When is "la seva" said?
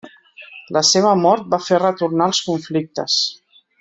0.77-1.11